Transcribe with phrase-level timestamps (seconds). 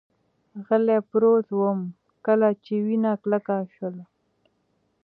[0.65, 1.79] غلی پروت ووم،
[2.25, 3.95] کله چې وینه کلکه شول.